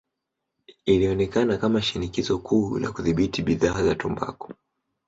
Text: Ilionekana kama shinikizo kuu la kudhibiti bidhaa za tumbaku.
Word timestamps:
Ilionekana 0.85 1.57
kama 1.57 1.81
shinikizo 1.81 2.37
kuu 2.39 2.79
la 2.79 2.91
kudhibiti 2.91 3.41
bidhaa 3.41 3.83
za 3.83 3.95
tumbaku. 3.95 4.53